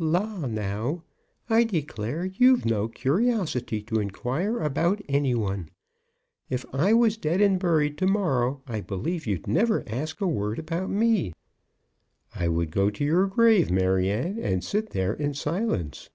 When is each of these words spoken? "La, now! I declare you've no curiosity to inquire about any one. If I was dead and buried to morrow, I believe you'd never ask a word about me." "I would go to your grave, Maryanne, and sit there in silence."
"La, 0.00 0.46
now! 0.46 1.02
I 1.50 1.64
declare 1.64 2.26
you've 2.26 2.64
no 2.64 2.86
curiosity 2.86 3.82
to 3.82 3.98
inquire 3.98 4.60
about 4.60 5.02
any 5.08 5.34
one. 5.34 5.70
If 6.48 6.64
I 6.72 6.92
was 6.92 7.16
dead 7.16 7.40
and 7.40 7.58
buried 7.58 7.98
to 7.98 8.06
morrow, 8.06 8.62
I 8.68 8.80
believe 8.80 9.26
you'd 9.26 9.48
never 9.48 9.82
ask 9.88 10.20
a 10.20 10.28
word 10.28 10.60
about 10.60 10.88
me." 10.88 11.32
"I 12.32 12.46
would 12.46 12.70
go 12.70 12.90
to 12.90 13.04
your 13.04 13.26
grave, 13.26 13.72
Maryanne, 13.72 14.38
and 14.38 14.62
sit 14.62 14.90
there 14.90 15.14
in 15.14 15.34
silence." 15.34 16.10